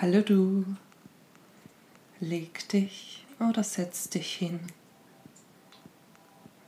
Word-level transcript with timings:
Hallo 0.00 0.22
du, 0.22 0.64
leg 2.18 2.68
dich 2.70 3.24
oder 3.38 3.62
setz 3.62 4.08
dich 4.08 4.34
hin, 4.34 4.58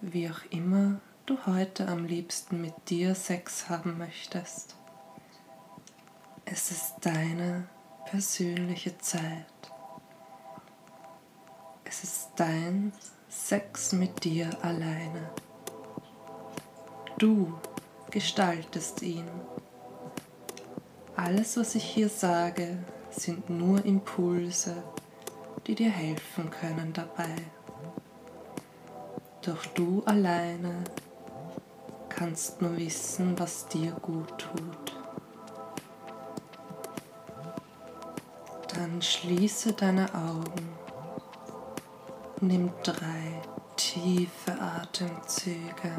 wie 0.00 0.30
auch 0.30 0.42
immer 0.50 1.00
du 1.26 1.36
heute 1.44 1.88
am 1.88 2.04
liebsten 2.04 2.60
mit 2.60 2.88
dir 2.88 3.16
Sex 3.16 3.68
haben 3.68 3.98
möchtest. 3.98 4.76
Es 6.44 6.70
ist 6.70 6.94
deine 7.00 7.68
persönliche 8.04 8.96
Zeit. 8.98 9.72
Es 11.82 12.04
ist 12.04 12.30
dein 12.36 12.92
Sex 13.28 13.90
mit 13.90 14.22
dir 14.22 14.50
alleine. 14.62 15.30
Du 17.18 17.58
gestaltest 18.12 19.02
ihn. 19.02 19.28
Alles, 21.16 21.56
was 21.56 21.74
ich 21.74 21.82
hier 21.84 22.08
sage, 22.08 22.78
sind 23.16 23.48
nur 23.50 23.84
Impulse, 23.84 24.82
die 25.66 25.74
dir 25.74 25.90
helfen 25.90 26.50
können 26.50 26.92
dabei. 26.92 27.34
Doch 29.42 29.64
du 29.74 30.02
alleine 30.04 30.84
kannst 32.08 32.60
nur 32.60 32.76
wissen, 32.76 33.38
was 33.38 33.66
dir 33.68 33.92
gut 33.92 34.38
tut. 34.38 34.96
Dann 38.74 39.00
schließe 39.00 39.72
deine 39.72 40.12
Augen, 40.14 40.68
nimm 42.40 42.70
drei 42.82 43.40
tiefe 43.76 44.60
Atemzüge 44.60 45.92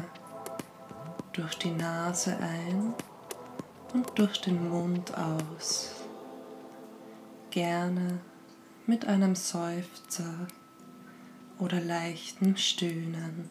durch 1.32 1.58
die 1.58 1.70
Nase 1.70 2.36
ein 2.38 2.94
und 3.94 4.18
durch 4.18 4.40
den 4.40 4.68
Mund 4.68 5.12
aus. 5.16 5.97
Gerne 7.50 8.20
mit 8.86 9.06
einem 9.06 9.34
Seufzer 9.34 10.46
oder 11.58 11.80
leichten 11.80 12.56
Stöhnen. 12.56 13.48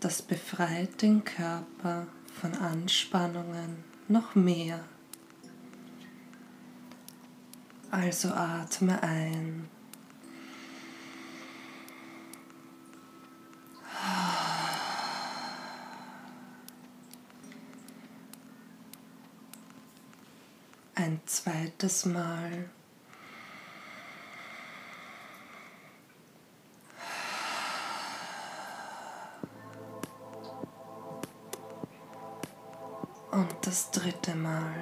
Das 0.00 0.20
befreit 0.20 1.00
den 1.00 1.24
Körper 1.24 2.06
von 2.40 2.54
Anspannungen 2.54 3.84
noch 4.08 4.34
mehr. 4.34 4.84
Also 7.90 8.28
atme 8.28 9.02
ein. 9.02 9.68
Ein 21.04 21.20
zweites 21.26 22.04
Mal. 22.04 22.70
Und 33.32 33.48
das 33.62 33.90
dritte 33.90 34.36
Mal. 34.36 34.80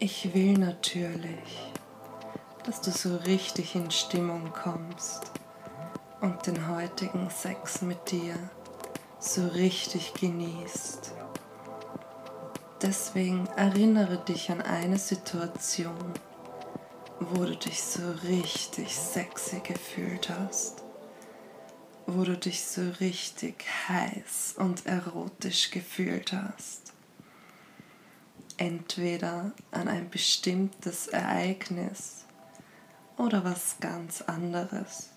Ich 0.00 0.34
will 0.34 0.58
natürlich, 0.58 1.73
dass 2.74 2.80
du 2.80 2.90
so 2.90 3.16
richtig 3.18 3.76
in 3.76 3.88
Stimmung 3.92 4.52
kommst 4.52 5.30
und 6.20 6.44
den 6.44 6.66
heutigen 6.68 7.30
Sex 7.30 7.82
mit 7.82 8.10
dir 8.10 8.34
so 9.20 9.46
richtig 9.46 10.12
genießt. 10.14 11.12
Deswegen 12.82 13.46
erinnere 13.56 14.18
dich 14.24 14.50
an 14.50 14.60
eine 14.60 14.98
Situation, 14.98 16.14
wo 17.20 17.44
du 17.44 17.54
dich 17.54 17.80
so 17.80 18.10
richtig 18.24 18.96
sexy 18.96 19.60
gefühlt 19.60 20.28
hast, 20.30 20.82
wo 22.08 22.24
du 22.24 22.36
dich 22.36 22.64
so 22.64 22.82
richtig 22.98 23.64
heiß 23.88 24.56
und 24.58 24.84
erotisch 24.86 25.70
gefühlt 25.70 26.32
hast. 26.32 26.92
Entweder 28.56 29.52
an 29.70 29.86
ein 29.86 30.10
bestimmtes 30.10 31.06
Ereignis 31.06 32.23
oder 33.16 33.44
was 33.44 33.76
ganz 33.80 34.22
anderes. 34.22 35.10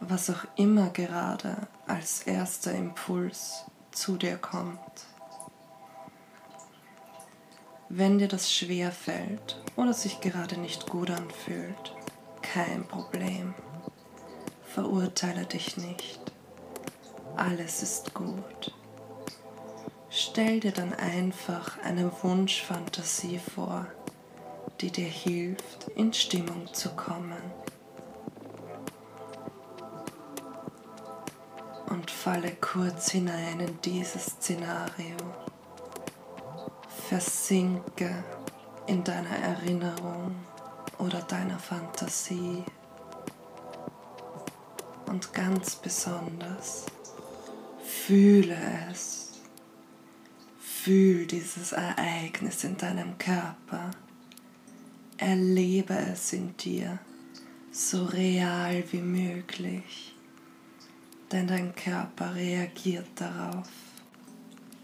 Was 0.00 0.30
auch 0.30 0.44
immer 0.56 0.90
gerade 0.90 1.56
als 1.86 2.22
erster 2.22 2.72
Impuls 2.72 3.64
zu 3.92 4.16
dir 4.16 4.36
kommt. 4.36 5.06
Wenn 7.88 8.18
dir 8.18 8.28
das 8.28 8.52
schwer 8.52 8.90
fällt 8.90 9.60
oder 9.76 9.92
sich 9.92 10.20
gerade 10.20 10.58
nicht 10.58 10.88
gut 10.88 11.10
anfühlt, 11.10 11.94
kein 12.40 12.88
Problem. 12.88 13.54
Verurteile 14.64 15.44
dich 15.44 15.76
nicht. 15.76 16.20
Alles 17.36 17.82
ist 17.82 18.14
gut. 18.14 18.72
Stell 20.08 20.60
dir 20.60 20.72
dann 20.72 20.92
einfach 20.92 21.78
eine 21.82 22.10
Wunschfantasie 22.22 23.38
vor, 23.38 23.86
die 24.82 24.90
dir 24.90 25.08
hilft, 25.08 25.88
in 25.94 26.12
Stimmung 26.12 26.66
zu 26.74 26.90
kommen. 26.90 27.40
Und 31.86 32.10
falle 32.10 32.52
kurz 32.60 33.12
hinein 33.12 33.60
in 33.60 33.80
dieses 33.82 34.26
Szenario. 34.26 35.16
Versinke 37.08 38.24
in 38.86 39.04
deiner 39.04 39.36
Erinnerung 39.36 40.34
oder 40.98 41.20
deiner 41.20 41.58
Fantasie. 41.58 42.64
Und 45.06 45.32
ganz 45.32 45.76
besonders, 45.76 46.86
fühle 47.84 48.56
es. 48.90 49.32
Fühl 50.58 51.26
dieses 51.26 51.70
Ereignis 51.70 52.64
in 52.64 52.76
deinem 52.76 53.16
Körper. 53.18 53.92
Erlebe 55.22 55.94
es 55.94 56.32
in 56.32 56.56
dir 56.56 56.98
so 57.70 58.06
real 58.06 58.82
wie 58.90 59.00
möglich, 59.00 60.16
denn 61.30 61.46
dein 61.46 61.76
Körper 61.76 62.34
reagiert 62.34 63.06
darauf. 63.14 63.70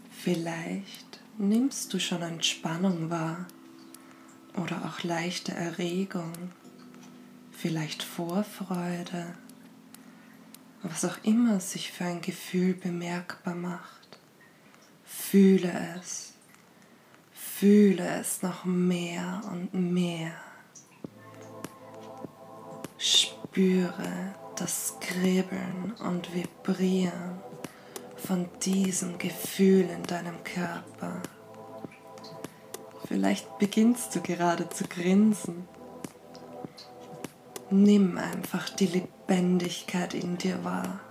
Vielleicht 0.09 1.19
nimmst 1.37 1.93
du 1.93 1.99
schon 1.99 2.21
Entspannung 2.21 3.09
wahr 3.09 3.47
oder 4.55 4.85
auch 4.85 5.03
leichte 5.03 5.51
Erregung, 5.51 6.31
vielleicht 7.51 8.01
Vorfreude, 8.01 9.35
was 10.83 11.03
auch 11.03 11.17
immer 11.23 11.59
sich 11.59 11.91
für 11.91 12.05
ein 12.05 12.21
Gefühl 12.21 12.75
bemerkbar 12.75 13.55
macht. 13.55 14.19
Fühle 15.03 15.97
es, 15.99 16.28
fühle 17.59 18.07
es 18.21 18.41
noch 18.41 18.63
mehr 18.63 19.41
und 19.51 19.73
mehr. 19.73 20.31
Spüre 22.97 24.33
das 24.55 24.95
Kribbeln 25.01 25.93
und 25.99 26.33
Vibrieren 26.33 27.41
von 28.15 28.47
diesem 28.63 29.17
Gefühl 29.17 29.89
in 29.89 30.03
deinem 30.03 30.41
Körper. 30.45 31.21
Vielleicht 33.05 33.59
beginnst 33.59 34.15
du 34.15 34.21
gerade 34.21 34.69
zu 34.69 34.85
grinsen. 34.85 35.67
Nimm 37.69 38.17
einfach 38.17 38.69
die 38.69 38.87
Lebendigkeit 38.87 40.13
in 40.13 40.37
dir 40.37 40.63
wahr. 40.63 41.01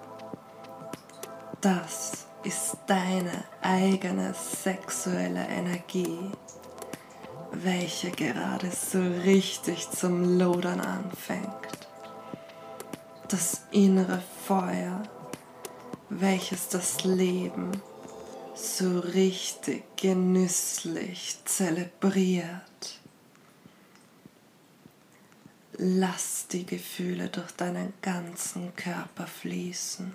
Das 1.61 2.28
ist 2.45 2.77
deine 2.87 3.45
eigene 3.63 4.35
sexuelle 4.35 5.47
Energie, 5.49 6.31
welche 7.53 8.11
gerade 8.11 8.71
so 8.71 9.01
richtig 9.25 9.91
zum 9.91 10.39
Lodern 10.39 10.81
anfängt. 10.81 11.49
Das 13.29 13.63
innere 13.73 14.23
Feuer 14.47 15.03
welches 16.09 16.69
das 16.69 17.05
Leben 17.05 17.71
so 18.55 19.01
richtig 19.01 19.85
genüsslich 19.97 21.39
zelebriert. 21.45 22.99
Lass 25.75 26.49
die 26.49 26.67
Gefühle 26.67 27.29
durch 27.29 27.53
deinen 27.53 27.93
ganzen 28.03 28.75
Körper 28.75 29.27
fließen. 29.27 30.13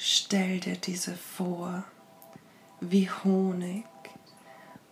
Stell 0.00 0.60
dir 0.60 0.76
diese 0.76 1.16
vor 1.16 1.82
wie 2.80 3.10
Honig 3.10 3.84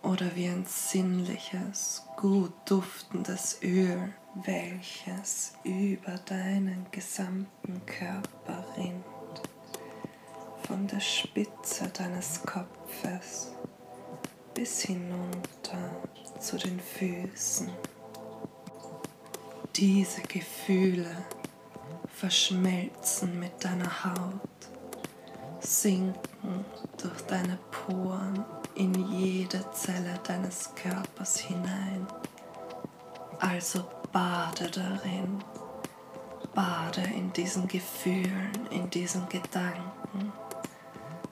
oder 0.03 0.35
wie 0.35 0.49
ein 0.49 0.65
sinnliches, 0.65 2.03
gut 2.17 2.51
duftendes 2.65 3.59
Öl, 3.63 4.13
welches 4.35 5.53
über 5.63 6.17
deinen 6.25 6.87
gesamten 6.91 7.85
Körper 7.85 8.65
rinnt, 8.75 9.05
von 10.63 10.85
der 10.87 10.99
Spitze 10.99 11.87
deines 11.87 12.41
Kopfes 12.41 13.53
bis 14.53 14.81
hinunter 14.81 16.01
zu 16.37 16.57
den 16.57 16.81
Füßen. 16.81 17.69
Diese 19.73 20.21
Gefühle 20.23 21.15
verschmelzen 22.13 23.39
mit 23.39 23.63
deiner 23.63 24.03
Haut, 24.03 24.56
sinken 25.59 26.65
durch 27.01 27.21
deine 27.27 27.57
Poren 27.71 28.45
in 28.75 28.93
jede 29.11 29.69
Zelle 29.71 30.19
deines 30.23 30.73
Körpers 30.75 31.37
hinein. 31.37 32.07
Also 33.39 33.85
bade 34.11 34.69
darin, 34.71 35.43
bade 36.53 37.01
in 37.15 37.31
diesen 37.33 37.67
Gefühlen, 37.67 38.51
in 38.71 38.89
diesen 38.89 39.27
Gedanken, 39.29 40.31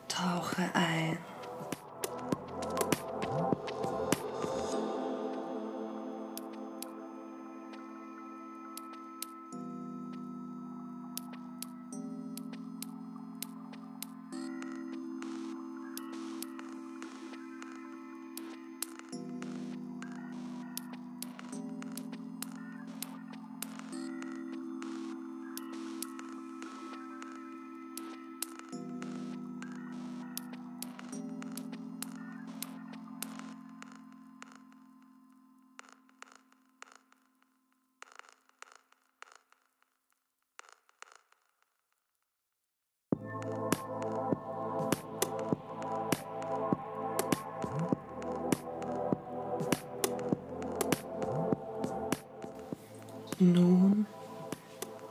tauche 0.07 0.63
ein. 0.73 1.17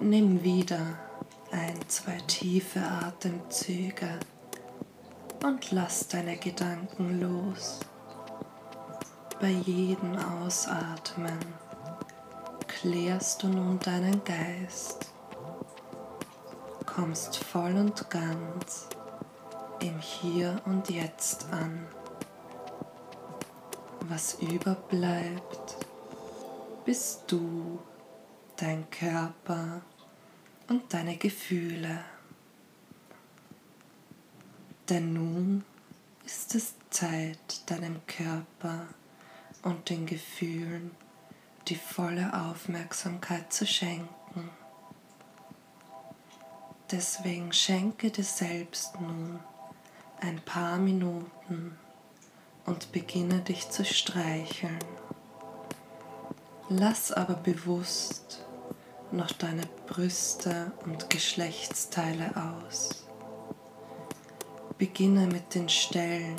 Nimm 0.05 0.43
wieder 0.45 0.99
ein, 1.51 1.77
zwei 1.89 2.19
tiefe 2.27 2.81
Atemzüge 2.81 4.21
und 5.43 5.71
lass 5.71 6.09
deine 6.09 6.37
Gedanken 6.37 7.21
los. 7.21 7.81
Bei 9.41 9.49
jedem 9.49 10.15
Ausatmen 10.17 11.39
klärst 12.67 13.43
du 13.43 13.49
nun 13.49 13.79
deinen 13.79 14.23
Geist, 14.25 15.11
kommst 16.85 17.37
voll 17.37 17.75
und 17.75 18.11
ganz 18.11 18.89
im 19.81 19.99
Hier 20.01 20.61
und 20.67 20.91
Jetzt 20.91 21.47
an. 21.51 21.87
Was 24.01 24.35
überbleibt, 24.35 25.77
bist 26.85 27.25
du 27.29 27.79
dein 28.57 28.89
Körper 28.91 29.81
und 30.69 30.93
deine 30.93 31.17
Gefühle. 31.17 32.05
Denn 34.89 35.13
nun 35.13 35.65
ist 36.25 36.55
es 36.55 36.75
Zeit, 36.91 37.71
deinem 37.71 38.01
Körper 38.07 38.87
und 39.63 39.89
den 39.91 40.07
Gefühlen 40.07 40.91
die 41.69 41.77
volle 41.77 42.33
Aufmerksamkeit 42.35 43.53
zu 43.53 43.67
schenken. 43.67 44.51
Deswegen 46.91 47.53
schenke 47.53 48.11
dir 48.11 48.25
selbst 48.25 49.01
nun 49.01 49.41
ein 50.21 50.41
paar 50.43 50.79
Minuten 50.79 51.79
und 52.67 52.93
beginne 52.93 53.41
dich 53.41 53.71
zu 53.71 53.85
streicheln. 53.85 54.79
Lass 56.69 57.13
aber 57.13 57.35
bewusst 57.35 58.44
noch 59.13 59.33
deine 59.33 59.63
Brüste 59.87 60.73
und 60.85 61.11
Geschlechtsteile 61.11 62.33
aus. 62.37 63.07
Beginne 64.79 65.27
mit 65.27 65.55
den 65.55 65.69
Stellen, 65.69 66.37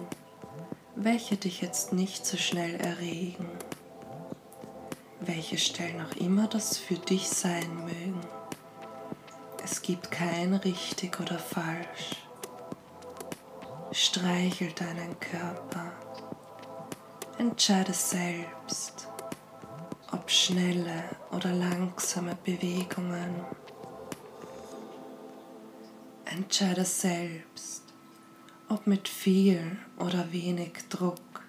welche 0.96 1.38
dich 1.38 1.62
jetzt 1.62 1.94
nicht 1.94 2.26
so 2.26 2.38
schnell 2.38 2.76
erregen, 2.76 3.50
welche 5.20 5.58
Stellen 5.58 6.06
auch 6.06 6.16
immer 6.18 6.48
das 6.48 6.78
für 6.78 6.96
dich 6.96 7.30
sein 7.30 7.76
mögen. 7.86 8.22
Es 9.64 9.82
gibt 9.82 10.12
kein 10.12 10.54
richtig 10.54 11.20
oder 11.20 11.40
falsch. 11.40 12.16
Streichel 13.92 14.72
deinen 14.74 15.20
Körper. 15.20 15.92
Entscheide 17.38 17.94
selbst, 17.94 19.08
ob 20.12 20.30
schnelle 20.30 21.04
oder 21.32 21.52
langsame 21.54 22.36
Bewegungen. 22.44 23.42
Entscheide 26.26 26.86
selbst, 26.86 27.84
ob 28.70 28.88
mit 28.88 29.08
viel 29.08 29.78
oder 29.98 30.32
wenig 30.32 30.74
Druck, 30.90 31.44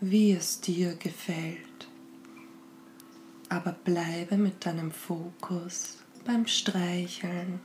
wie 0.00 0.32
es 0.32 0.60
dir 0.60 0.94
gefällt. 0.96 1.88
Aber 3.48 3.72
bleibe 3.72 4.36
mit 4.36 4.66
deinem 4.66 4.90
Fokus 4.90 5.98
beim 6.24 6.46
Streicheln. 6.46 7.60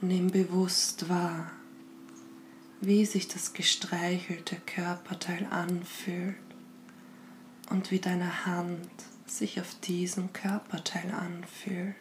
Nimm 0.00 0.30
bewusst 0.30 1.08
wahr, 1.08 1.52
wie 2.80 3.06
sich 3.06 3.28
das 3.28 3.52
gestreichelte 3.52 4.56
Körperteil 4.66 5.46
anfühlt 5.50 6.51
und 7.70 7.90
wie 7.90 8.00
deine 8.00 8.46
Hand 8.46 8.90
sich 9.26 9.60
auf 9.60 9.74
diesem 9.80 10.32
Körperteil 10.32 11.10
anfühlt. 11.12 11.94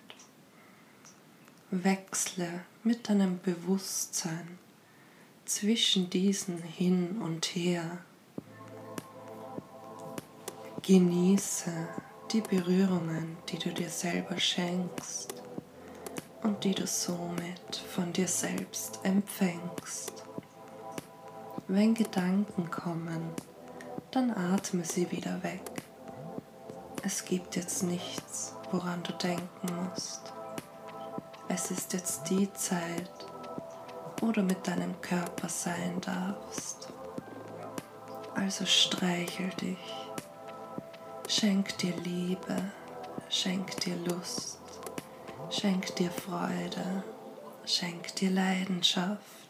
Wechsle 1.69 2.65
mit 2.83 3.07
deinem 3.07 3.39
Bewusstsein 3.39 4.59
zwischen 5.45 6.09
diesen 6.09 6.61
hin 6.61 7.21
und 7.21 7.45
her. 7.45 7.99
Genieße 10.81 11.71
die 12.31 12.41
Berührungen, 12.41 13.37
die 13.49 13.59
du 13.59 13.69
dir 13.71 13.89
selber 13.89 14.39
schenkst 14.39 15.33
und 16.43 16.63
die 16.63 16.73
du 16.73 16.87
somit 16.87 17.75
von 17.93 18.11
dir 18.13 18.27
selbst 18.27 18.99
empfängst. 19.03 20.23
Wenn 21.67 21.93
Gedanken 21.93 22.69
kommen, 22.69 23.29
dann 24.11 24.31
atme 24.31 24.83
sie 24.83 25.09
wieder 25.11 25.41
weg. 25.41 25.61
Es 27.03 27.25
gibt 27.25 27.55
jetzt 27.55 27.83
nichts, 27.83 28.55
woran 28.71 29.01
du 29.03 29.13
denken 29.13 29.89
musst. 29.89 30.33
Es 31.47 31.71
ist 31.71 31.93
jetzt 31.93 32.29
die 32.29 32.51
Zeit, 32.53 33.09
wo 34.19 34.31
du 34.31 34.43
mit 34.43 34.67
deinem 34.67 35.01
Körper 35.01 35.49
sein 35.49 35.99
darfst. 36.01 36.89
Also 38.35 38.65
streichel 38.65 39.49
dich, 39.61 40.07
schenk 41.27 41.77
dir 41.79 41.95
Liebe, 41.97 42.57
schenk 43.29 43.75
dir 43.81 43.95
Lust, 44.07 44.59
schenk 45.49 45.95
dir 45.95 46.11
Freude, 46.11 47.03
schenk 47.65 48.15
dir 48.15 48.31
Leidenschaft. 48.31 49.40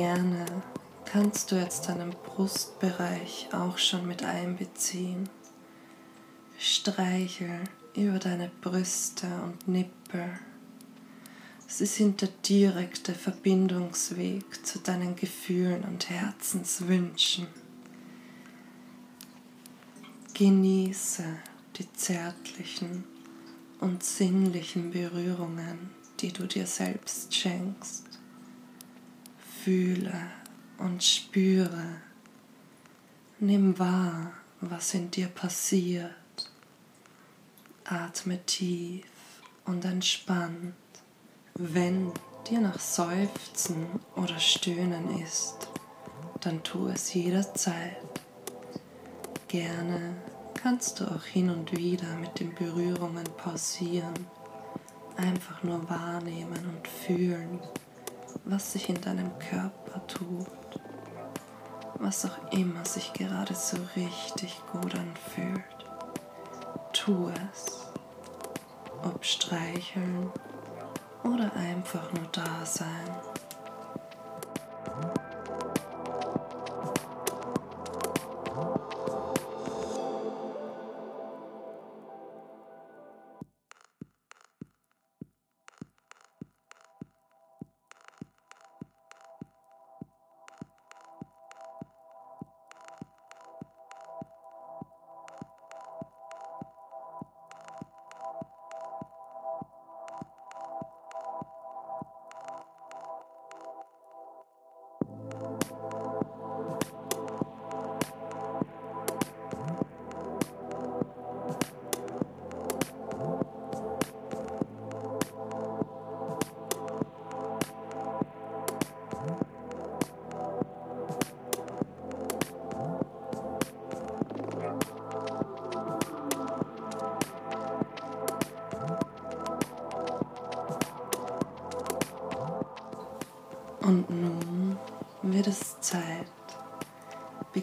Gerne 0.00 0.46
kannst 1.04 1.52
du 1.52 1.56
jetzt 1.56 1.90
deinen 1.90 2.12
Brustbereich 2.12 3.50
auch 3.52 3.76
schon 3.76 4.06
mit 4.06 4.22
einbeziehen. 4.22 5.28
Streichel 6.58 7.60
über 7.94 8.18
deine 8.18 8.50
Brüste 8.62 9.26
und 9.44 9.68
Nippel. 9.68 10.38
Sie 11.66 11.84
sind 11.84 12.22
der 12.22 12.30
direkte 12.48 13.12
Verbindungsweg 13.12 14.64
zu 14.64 14.78
deinen 14.78 15.16
Gefühlen 15.16 15.84
und 15.84 16.08
Herzenswünschen. 16.08 17.46
Genieße 20.32 21.24
die 21.76 21.92
zärtlichen 21.92 23.04
und 23.80 24.02
sinnlichen 24.02 24.92
Berührungen, 24.92 25.90
die 26.20 26.32
du 26.32 26.46
dir 26.46 26.66
selbst 26.66 27.34
schenkst. 27.34 28.09
Fühle 29.64 30.14
und 30.78 31.04
spüre. 31.04 31.96
Nimm 33.40 33.78
wahr, 33.78 34.32
was 34.62 34.94
in 34.94 35.10
dir 35.10 35.26
passiert. 35.26 36.14
Atme 37.84 38.38
tief 38.46 39.04
und 39.66 39.84
entspannt. 39.84 40.74
Wenn 41.54 42.10
dir 42.48 42.60
nach 42.60 42.78
Seufzen 42.78 43.86
oder 44.16 44.38
Stöhnen 44.38 45.20
ist, 45.20 45.68
dann 46.40 46.62
tu 46.62 46.88
es 46.88 47.12
jederzeit. 47.12 48.22
Gerne 49.48 50.14
kannst 50.54 51.00
du 51.00 51.04
auch 51.04 51.24
hin 51.24 51.50
und 51.50 51.76
wieder 51.76 52.14
mit 52.16 52.40
den 52.40 52.54
Berührungen 52.54 53.24
pausieren, 53.36 54.14
einfach 55.18 55.62
nur 55.62 55.86
wahrnehmen 55.90 56.64
und 56.66 56.88
fühlen, 56.88 57.60
was 58.44 58.72
sich 58.72 58.88
in 58.88 59.00
deinem 59.00 59.38
Körper 59.38 60.06
tut, 60.06 60.80
was 61.94 62.24
auch 62.24 62.52
immer 62.52 62.84
sich 62.84 63.12
gerade 63.12 63.54
so 63.54 63.76
richtig 63.96 64.60
gut 64.72 64.94
anfühlt. 64.94 65.64
Tu 66.92 67.30
es, 67.52 67.86
ob 69.02 69.24
streicheln 69.24 70.30
oder 71.22 71.52
einfach 71.54 72.12
nur 72.12 72.26
da 72.32 72.64
sein. 72.64 73.29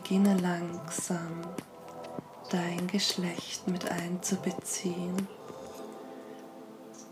Beginne 0.07 0.37
langsam 0.37 1.41
dein 2.49 2.87
Geschlecht 2.87 3.67
mit 3.67 3.91
einzubeziehen. 3.91 5.27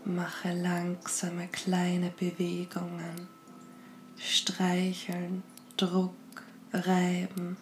Mache 0.06 0.54
langsame 0.54 1.46
kleine 1.48 2.08
Bewegungen, 2.08 3.28
streicheln, 4.16 5.42
Druck, 5.76 6.14
reiben, 6.72 7.58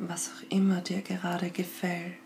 was 0.00 0.28
auch 0.28 0.50
immer 0.50 0.82
dir 0.82 1.00
gerade 1.00 1.48
gefällt. 1.48 2.18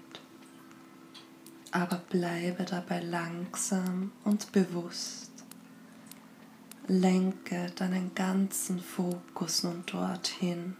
Aber 1.70 1.98
bleibe 2.10 2.64
dabei 2.64 3.02
langsam 3.02 4.10
und 4.24 4.50
bewusst. 4.50 5.30
Lenke 6.88 7.70
deinen 7.76 8.12
ganzen 8.16 8.80
Fokus 8.80 9.62
nun 9.62 9.84
dorthin. 9.86 10.74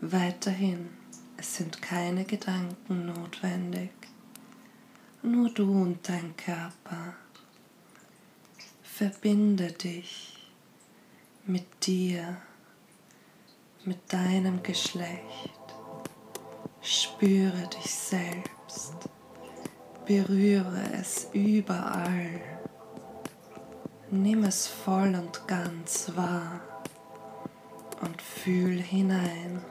Weiterhin, 0.00 0.90
es 1.36 1.56
sind 1.56 1.80
keine 1.80 2.24
Gedanken 2.24 3.06
notwendig. 3.06 3.90
Nur 5.22 5.50
du 5.50 5.70
und 5.82 6.08
dein 6.08 6.36
Körper. 6.36 7.14
Verbinde 8.82 9.72
dich 9.72 10.50
mit 11.46 11.86
dir, 11.86 12.36
mit 13.84 14.12
deinem 14.12 14.62
Geschlecht. 14.62 15.50
Spüre 16.82 17.68
dich 17.68 17.94
selbst. 17.94 18.94
Berühre 20.04 20.82
es 21.00 21.28
überall. 21.32 22.40
Nimm 24.10 24.44
es 24.44 24.66
voll 24.66 25.14
und 25.14 25.48
ganz 25.48 26.12
wahr 26.14 26.73
und 28.00 28.20
fühl 28.20 28.80
hinein. 28.80 29.62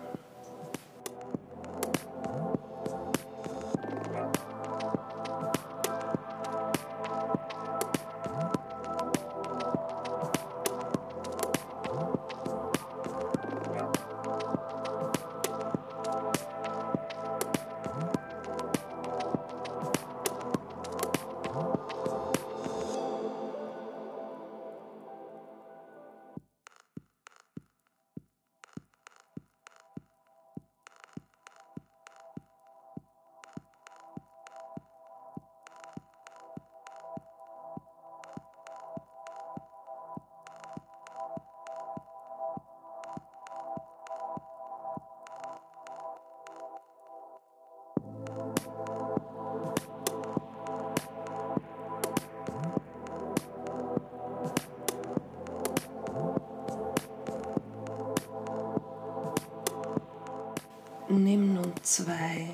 Nimm 61.15 61.53
nun 61.53 61.71
zwei 61.83 62.49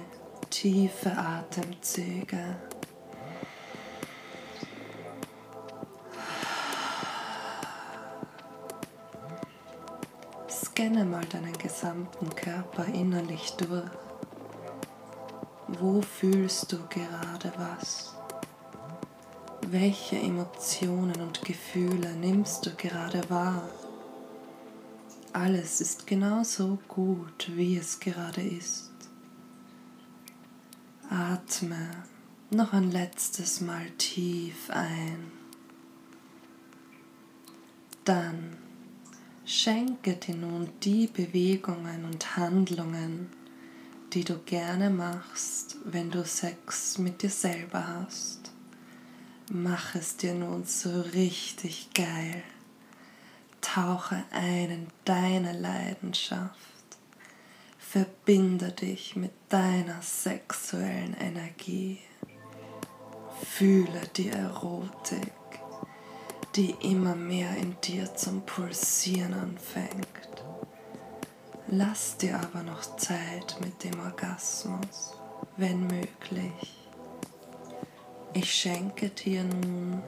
tiefe 0.49 1.17
Atemzüge. 1.17 2.57
Scanne 10.49 11.05
mal 11.05 11.23
deinen 11.25 11.57
gesamten 11.57 12.35
Körper 12.35 12.85
innerlich 12.93 13.53
durch. 13.53 13.89
Wo 15.69 16.01
fühlst 16.01 16.73
du 16.73 16.79
gerade 16.89 17.53
was? 17.57 18.13
Welche 19.67 20.17
Emotionen 20.17 21.21
und 21.21 21.45
Gefühle 21.45 22.09
nimmst 22.11 22.65
du 22.65 22.71
gerade 22.75 23.21
wahr? 23.29 23.69
Alles 25.41 25.79
ist 25.79 26.05
genauso 26.05 26.79
gut, 26.89 27.50
wie 27.55 27.77
es 27.77 28.01
gerade 28.01 28.41
ist. 28.41 28.91
Atme 31.10 32.03
noch 32.51 32.74
ein 32.74 32.91
letztes 32.91 33.62
Mal 33.62 33.89
tief 33.91 34.69
ein. 34.69 35.31
Dann 38.03 38.58
Schenke 39.46 40.17
dir 40.17 40.36
nun 40.36 40.69
die 40.84 41.08
Bewegungen 41.08 42.03
und 42.03 42.36
Handlungen, 42.36 43.29
die 44.12 44.25
du 44.25 44.39
gerne 44.39 44.89
machst, 44.89 45.77
wenn 45.86 46.12
du 46.12 46.25
Sex 46.25 46.98
mit 46.98 47.22
dir 47.22 47.29
selber 47.29 47.88
hast. 47.88 48.51
Mach 49.51 49.96
es 49.96 50.17
dir 50.17 50.34
nun 50.34 50.65
so 50.65 51.01
richtig 51.01 51.89
geil. 51.96 52.43
Tauche 53.61 54.23
ein 54.31 54.69
in 54.69 54.87
deine 55.05 55.53
Leidenschaft. 55.53 56.53
Verbinde 57.77 58.71
dich 58.71 59.15
mit 59.15 59.31
deiner 59.49 60.01
sexuellen 60.01 61.15
Energie. 61.19 61.99
Fühle 63.43 64.01
die 64.15 64.29
Erotik, 64.29 65.33
die 66.55 66.75
immer 66.81 67.15
mehr 67.15 67.55
in 67.57 67.75
dir 67.81 68.13
zum 68.15 68.41
Pulsieren 68.45 69.33
anfängt. 69.33 70.05
Lass 71.67 72.17
dir 72.17 72.39
aber 72.39 72.63
noch 72.63 72.97
Zeit 72.97 73.57
mit 73.61 73.83
dem 73.83 73.99
Orgasmus, 73.99 75.13
wenn 75.57 75.87
möglich. 75.87 76.79
Ich 78.33 78.53
schenke 78.53 79.09
dir 79.09 79.43
nun 79.43 80.01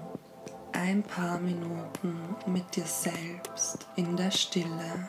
ein 0.74 1.04
paar 1.04 1.40
Minuten 1.40 2.36
mit 2.46 2.76
dir 2.76 2.86
selbst 2.86 3.88
in 3.96 4.16
der 4.16 4.32
Stille. 4.32 5.08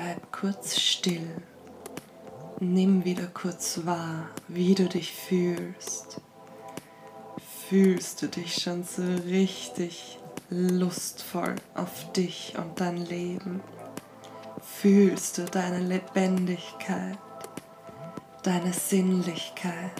Bleib 0.00 0.32
kurz 0.32 0.78
still. 0.78 1.42
Nimm 2.58 3.04
wieder 3.04 3.26
kurz 3.26 3.80
wahr, 3.84 4.30
wie 4.48 4.74
du 4.74 4.88
dich 4.88 5.12
fühlst. 5.12 6.20
Fühlst 7.68 8.22
du 8.22 8.28
dich 8.28 8.54
schon 8.54 8.84
so 8.84 9.02
richtig 9.26 10.18
lustvoll 10.48 11.56
auf 11.74 12.12
dich 12.12 12.54
und 12.56 12.80
dein 12.80 12.96
Leben? 12.98 13.60
Fühlst 14.62 15.38
du 15.38 15.44
deine 15.44 15.80
Lebendigkeit, 15.80 17.18
deine 18.42 18.72
Sinnlichkeit? 18.72 19.92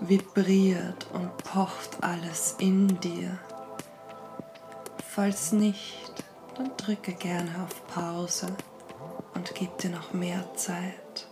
Vibriert 0.00 1.06
und 1.12 1.36
pocht 1.38 2.02
alles 2.02 2.56
in 2.58 3.00
dir? 3.00 3.38
Falls 5.14 5.52
nicht, 5.52 6.01
dann 6.56 6.76
drücke 6.76 7.12
gerne 7.12 7.64
auf 7.64 7.86
Pause 7.88 8.54
und 9.34 9.54
gib 9.54 9.78
dir 9.78 9.90
noch 9.90 10.12
mehr 10.12 10.54
Zeit. 10.54 11.26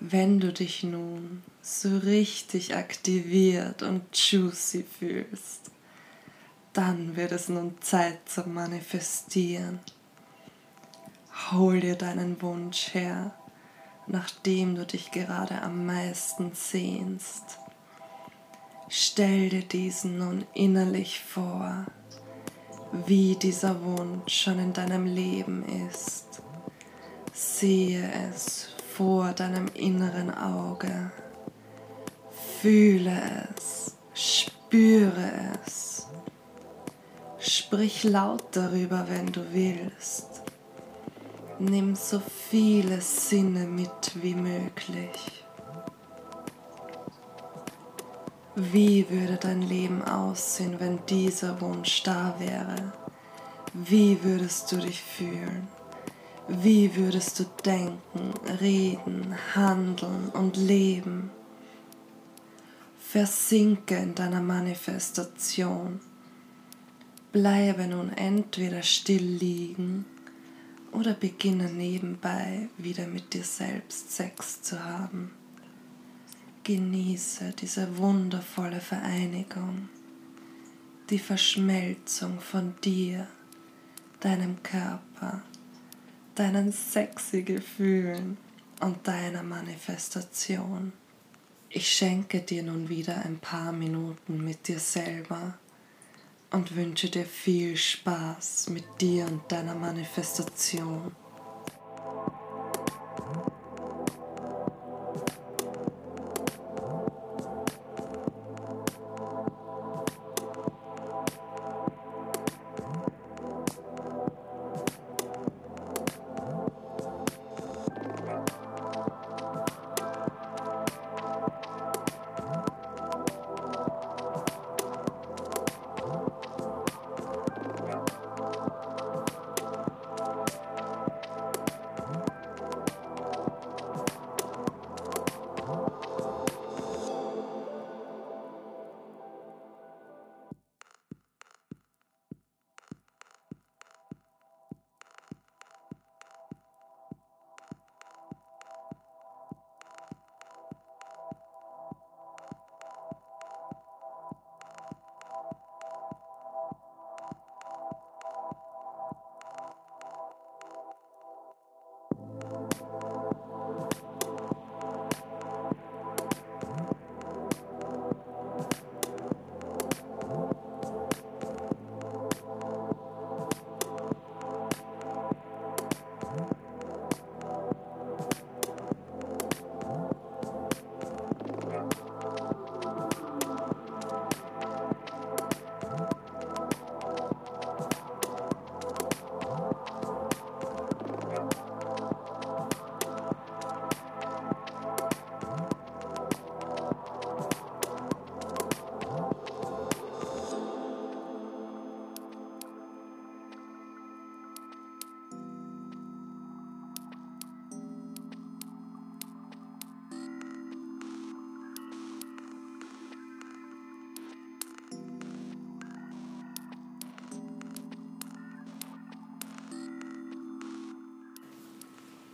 Wenn 0.00 0.40
du 0.40 0.52
dich 0.52 0.82
nun 0.82 1.42
so 1.60 1.98
richtig 1.98 2.76
aktiviert 2.76 3.82
und 3.82 4.16
juicy 4.16 4.84
fühlst, 4.84 5.70
dann 6.72 7.16
wird 7.16 7.32
es 7.32 7.48
nun 7.48 7.80
Zeit 7.80 8.20
zum 8.28 8.54
Manifestieren. 8.54 9.80
Hol 11.50 11.80
dir 11.80 11.96
deinen 11.96 12.40
Wunsch 12.42 12.94
her, 12.94 13.34
nachdem 14.06 14.74
du 14.76 14.86
dich 14.86 15.10
gerade 15.10 15.60
am 15.62 15.86
meisten 15.86 16.52
sehnst 16.54 17.58
Stell 18.90 19.50
dir 19.50 19.62
diesen 19.62 20.16
nun 20.16 20.46
innerlich 20.54 21.20
vor, 21.20 21.84
wie 22.92 23.36
dieser 23.36 23.82
Wunsch 23.82 24.32
schon 24.32 24.58
in 24.58 24.72
deinem 24.72 25.06
Leben 25.06 25.64
ist. 25.88 26.42
Sehe 27.32 28.10
es 28.30 28.68
vor 28.94 29.32
deinem 29.32 29.68
inneren 29.74 30.34
Auge. 30.34 31.12
Fühle 32.60 33.48
es, 33.54 33.96
spüre 34.14 35.30
es. 35.64 36.06
Sprich 37.38 38.04
laut 38.04 38.44
darüber, 38.52 39.06
wenn 39.08 39.26
du 39.26 39.52
willst. 39.52 40.42
Nimm 41.60 41.94
so 41.94 42.20
viele 42.50 43.00
Sinne 43.00 43.66
mit 43.66 44.12
wie 44.22 44.34
möglich. 44.34 45.37
Wie 48.60 49.08
würde 49.08 49.36
dein 49.36 49.62
Leben 49.62 50.02
aussehen, 50.02 50.80
wenn 50.80 50.98
dieser 51.06 51.60
Wunsch 51.60 52.02
da 52.02 52.34
wäre? 52.40 52.92
Wie 53.72 54.24
würdest 54.24 54.72
du 54.72 54.78
dich 54.78 55.00
fühlen? 55.00 55.68
Wie 56.48 56.96
würdest 56.96 57.38
du 57.38 57.44
denken, 57.64 58.34
reden, 58.60 59.36
handeln 59.54 60.30
und 60.32 60.56
leben? 60.56 61.30
Versinke 62.98 63.94
in 63.94 64.16
deiner 64.16 64.42
Manifestation. 64.42 66.00
Bleibe 67.30 67.86
nun 67.86 68.12
entweder 68.12 68.82
still 68.82 69.22
liegen 69.22 70.04
oder 70.90 71.14
beginne 71.14 71.70
nebenbei 71.70 72.70
wieder 72.76 73.06
mit 73.06 73.34
dir 73.34 73.44
selbst 73.44 74.16
Sex 74.16 74.62
zu 74.62 74.84
haben. 74.84 75.37
Genieße 76.68 77.54
diese 77.58 77.96
wundervolle 77.96 78.82
Vereinigung, 78.82 79.88
die 81.08 81.18
Verschmelzung 81.18 82.40
von 82.40 82.74
dir, 82.84 83.26
deinem 84.20 84.62
Körper, 84.62 85.42
deinen 86.34 86.70
sexy 86.70 87.40
Gefühlen 87.40 88.36
und 88.82 89.08
deiner 89.08 89.42
Manifestation. 89.42 90.92
Ich 91.70 91.90
schenke 91.90 92.40
dir 92.42 92.62
nun 92.62 92.90
wieder 92.90 93.16
ein 93.24 93.38
paar 93.38 93.72
Minuten 93.72 94.44
mit 94.44 94.68
dir 94.68 94.78
selber 94.78 95.54
und 96.50 96.76
wünsche 96.76 97.08
dir 97.08 97.24
viel 97.24 97.78
Spaß 97.78 98.68
mit 98.68 98.84
dir 99.00 99.24
und 99.24 99.50
deiner 99.50 99.74
Manifestation. 99.74 101.12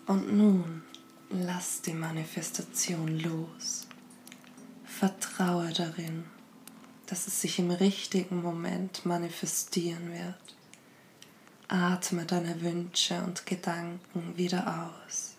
Und 0.06 0.36
nun 0.36 0.82
lass 1.30 1.80
die 1.80 1.94
Manifestation 1.94 3.18
los. 3.20 3.86
Vertraue 4.84 5.72
darin, 5.72 6.24
dass 7.06 7.26
es 7.26 7.40
sich 7.40 7.58
im 7.58 7.70
richtigen 7.70 8.42
Moment 8.42 9.06
manifestieren 9.06 10.12
wird. 10.12 10.56
Atme 11.68 12.26
deine 12.26 12.60
Wünsche 12.60 13.22
und 13.22 13.46
Gedanken 13.46 14.36
wieder 14.36 14.92
aus. 15.06 15.36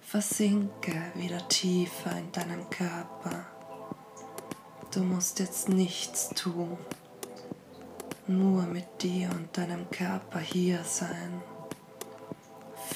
Versinke 0.00 1.12
wieder 1.14 1.46
tiefer 1.48 2.18
in 2.18 2.32
deinem 2.32 2.68
Körper. 2.70 3.46
Du 4.92 5.04
musst 5.04 5.38
jetzt 5.38 5.68
nichts 5.68 6.30
tun, 6.30 6.78
nur 8.26 8.62
mit 8.62 9.02
dir 9.02 9.30
und 9.30 9.56
deinem 9.56 9.88
Körper 9.90 10.40
hier 10.40 10.82
sein. 10.82 11.42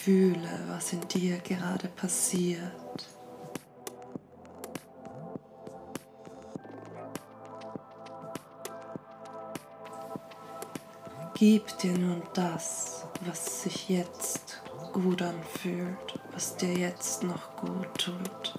Fühle, 0.04 0.64
was 0.66 0.92
in 0.92 1.06
dir 1.06 1.38
gerade 1.38 1.86
passiert. 1.86 3.08
Gib 11.34 11.78
dir 11.78 11.96
nun 11.96 12.20
das, 12.34 13.06
was 13.26 13.62
sich 13.62 13.88
jetzt 13.90 14.60
gut 14.92 15.22
anfühlt, 15.22 16.18
was 16.32 16.56
dir 16.56 16.72
jetzt 16.72 17.22
noch 17.22 17.54
gut 17.54 17.94
tut. 17.96 18.58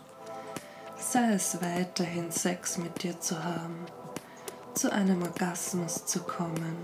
Sei 0.97 1.33
es 1.33 1.61
weiterhin 1.61 2.31
Sex 2.31 2.77
mit 2.77 3.03
dir 3.03 3.19
zu 3.19 3.43
haben, 3.43 3.85
zu 4.75 4.93
einem 4.93 5.21
Orgasmus 5.21 6.05
zu 6.05 6.21
kommen 6.21 6.77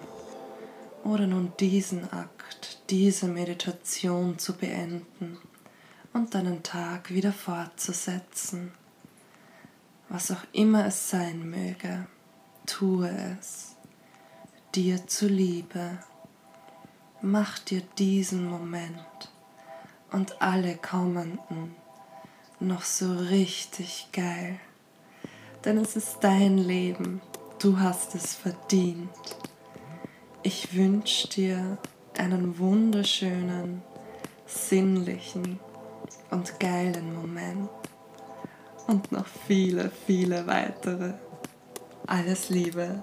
oder 1.06 1.28
nun 1.28 1.54
diesen 1.62 2.12
Akt, 2.12 2.39
diese 2.90 3.28
Meditation 3.28 4.40
zu 4.40 4.54
beenden 4.54 5.38
und 6.14 6.34
deinen 6.34 6.64
Tag 6.64 7.14
wieder 7.14 7.32
fortzusetzen. 7.32 8.72
Was 10.10 10.32
auch 10.32 10.44
immer 10.54 10.88
es 10.88 11.10
sein 11.10 11.50
möge, 11.50 12.08
tue 12.66 13.10
es. 13.40 13.76
Dir 14.74 15.06
zuliebe. 15.08 16.00
Mach 17.22 17.60
dir 17.60 17.82
diesen 17.98 18.46
Moment 18.50 19.32
und 20.12 20.42
alle 20.42 20.76
kommenden 20.78 21.76
noch 22.60 22.84
so 22.84 23.14
richtig 23.14 24.08
geil. 24.12 24.60
Denn 25.64 25.78
es 25.78 25.96
ist 25.96 26.18
dein 26.22 26.58
Leben, 26.58 27.22
du 27.60 27.80
hast 27.80 28.16
es 28.16 28.34
verdient. 28.34 29.10
Ich 30.44 30.74
wünsche 30.74 31.28
dir 31.28 31.78
einen 32.20 32.60
wunderschönen, 32.60 33.82
sinnlichen 34.46 35.60
und 36.32 36.60
geilen 36.60 37.16
Moment 37.16 37.70
und 38.88 39.12
noch 39.12 39.26
viele, 39.48 39.90
viele 40.06 40.46
weitere. 40.46 41.14
Alles 42.08 42.50
Liebe, 42.50 43.02